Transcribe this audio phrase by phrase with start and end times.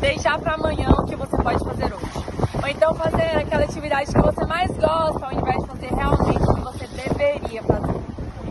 [0.00, 2.24] deixar para amanhã o que você pode fazer hoje.
[2.62, 6.54] Ou então fazer aquela atividade que você mais gosta, ao invés de fazer realmente o
[6.54, 8.00] que você deveria fazer.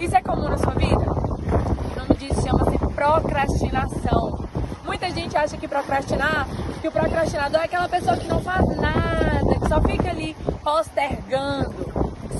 [0.00, 1.00] Isso é comum na sua vida?
[1.00, 4.44] O nome disso chama-se procrastinação.
[4.84, 6.46] Muita gente acha que procrastinar,
[6.80, 11.74] que o procrastinador é aquela pessoa que não faz nada, que só fica ali postergando.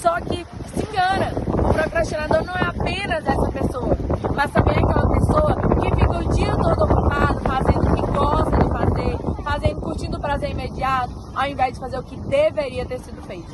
[0.00, 1.32] Só que se engana.
[1.48, 3.96] O procrastinador não é apenas essa pessoa,
[4.34, 8.56] mas também é aquela pessoa que fica o dia todo ocupado fazendo o que gosta
[8.58, 13.00] de fazer, fazendo, curtindo o prazer imediato, ao invés de fazer o que deveria ter
[13.00, 13.50] sido feito.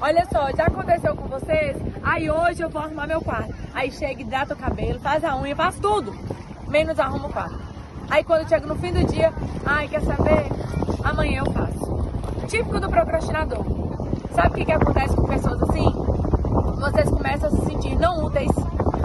[0.00, 1.76] Olha só, já aconteceu com vocês?
[2.02, 3.54] Aí hoje eu vou arrumar meu quarto.
[3.74, 6.14] Aí chega, hidrata o cabelo, faz a unha, faz tudo,
[6.68, 7.58] menos arruma o quarto.
[8.08, 9.30] Aí quando chega no fim do dia,
[9.66, 10.46] ai, quer saber?
[11.04, 12.46] Amanhã eu faço.
[12.48, 13.64] Típico do procrastinador.
[14.34, 15.92] Sabe o que, que acontece com pessoas assim?
[16.80, 18.52] Vocês começam a se sentir não úteis,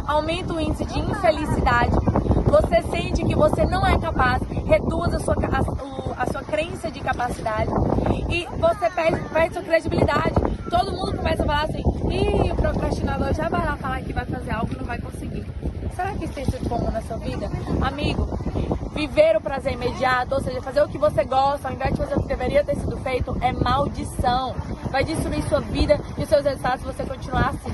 [0.08, 1.96] aumenta o índice de infelicidade,
[2.46, 6.01] você sente que você não é capaz, reduz a sua, a,
[7.02, 7.72] de capacidade
[8.30, 10.36] e você perde, perde sua credibilidade.
[10.70, 14.26] Todo mundo começa a falar assim, ih, o procrastinador já vai lá falar que vai
[14.26, 15.46] fazer algo e não vai conseguir.
[15.96, 17.50] Será que isso tem sido comum na sua vida?
[17.82, 18.28] Amigo,
[18.94, 22.16] viver o prazer imediato, ou seja, fazer o que você gosta, ao invés de fazer
[22.16, 24.56] o que deveria ter sido feito, é maldição.
[24.90, 27.74] Vai destruir sua vida e seus resultados se você continuar assim.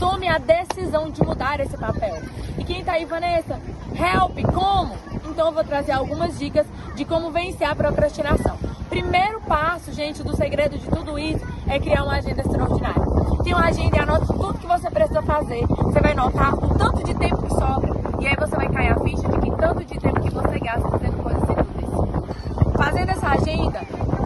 [0.00, 2.20] Tome a decisão de mudar esse papel.
[2.58, 3.60] E quem tá aí, Vanessa?
[3.94, 5.01] Help, como?
[5.32, 8.54] Então eu vou trazer algumas dicas de como vencer a procrastinação.
[8.90, 13.02] Primeiro passo, gente, do segredo de tudo isso é criar uma agenda extraordinária.
[13.42, 15.66] Tem uma agenda e anota tudo que você precisa fazer.
[15.66, 18.98] Você vai notar o tanto de tempo que sobra e aí você vai cair a
[19.00, 22.76] ficha de que tanto de tempo que você gasta fazendo coisas inúteis.
[22.76, 23.80] Fazendo essa agenda,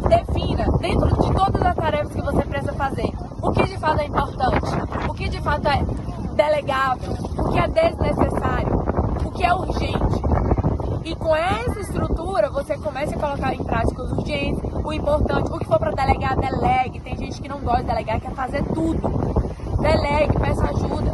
[0.08, 4.06] defina dentro de todas as tarefas que você precisa fazer o que de fato é
[4.06, 5.84] importante, o que de fato é
[6.34, 8.74] delegável, o que é desnecessário,
[9.24, 10.25] o que é urgente.
[11.06, 15.56] E com essa estrutura, você começa a colocar em prática os urgentes, o importante, o
[15.56, 16.98] que for para delegar, delegue.
[16.98, 19.08] Tem gente que não gosta de delegar, quer fazer tudo.
[19.80, 21.12] Delegue, peça ajuda.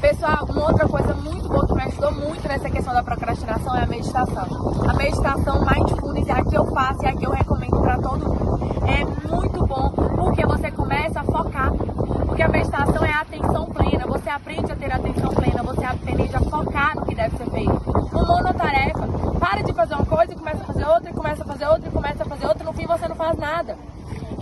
[0.00, 3.82] Pessoal, uma outra coisa muito boa que me ajudou muito nessa questão da procrastinação é
[3.82, 4.46] a meditação.
[4.88, 7.98] A meditação mindfulness é a que eu faço e é a que eu recomendo para
[7.98, 8.60] todo mundo.
[8.88, 11.70] É muito bom porque você começa a focar.
[12.24, 13.79] Porque a meditação é a atenção plena.
[14.10, 17.70] Você aprende a ter atenção plena, você aprende a focar no que deve ser feito.
[17.70, 19.06] Uma monotarefa.
[19.38, 21.88] Para de fazer uma coisa e começa a fazer outra, e começa a fazer outra,
[21.88, 22.64] e começa a fazer outra.
[22.64, 23.78] No fim você não faz nada.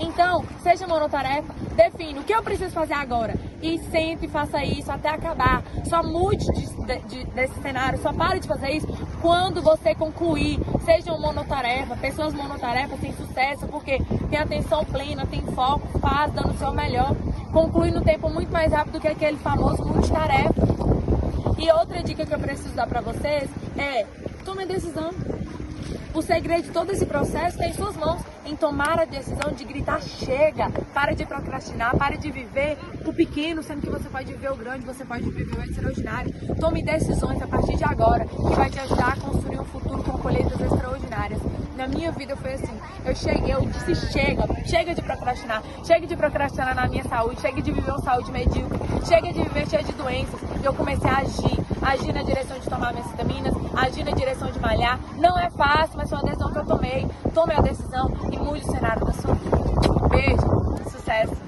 [0.01, 4.91] Então, seja monotarefa, define o que eu preciso fazer agora e sente e faça isso
[4.91, 5.63] até acabar.
[5.85, 8.87] Só mude de, de, desse cenário, só pare de fazer isso
[9.21, 10.59] quando você concluir.
[10.85, 13.99] Seja uma monotarefa, pessoas monotarefas têm sucesso porque
[14.31, 17.15] tem atenção plena, tem foco, faz, dando o seu melhor.
[17.53, 20.55] Conclui no tempo muito mais rápido do que aquele famoso multitarefa.
[21.59, 24.07] E outra dica que eu preciso dar para vocês é
[24.45, 25.11] tome decisão.
[26.15, 29.65] O segredo de todo esse processo está em suas mãos, em tomar a decisão de
[29.65, 34.51] gritar chega, para de procrastinar, para de viver o pequeno, sendo que você pode viver
[34.51, 36.33] o grande, você pode viver o extraordinário.
[36.59, 40.19] Tome decisões a partir de agora, que vai te ajudar a construir um futuro com
[40.19, 41.41] colheitas extraordinárias.
[41.79, 46.17] Na minha vida foi assim, eu cheguei, eu disse chega, chega de procrastinar, chega de
[46.17, 49.93] procrastinar na minha saúde, chega de viver uma saúde medíocre, chega de viver cheia de
[49.93, 50.41] doenças.
[50.61, 54.59] Eu comecei a agir, agir na direção de tomar minhas vitaminas, agir na direção de
[54.59, 54.99] malhar.
[55.19, 57.07] Não é fácil, mas foi uma decisão que eu tomei.
[57.33, 59.57] Tome a decisão e mude o cenário da sua vida.
[60.09, 61.48] Beijo, sucesso!